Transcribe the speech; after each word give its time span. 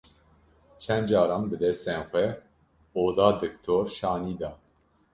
Çend 0.83 1.05
caran 1.11 1.43
bi 1.49 1.55
destên 1.63 2.01
xwe 2.09 2.25
oda 3.03 3.27
diktor 3.41 3.85
şanî 3.97 4.35
da. 4.39 4.51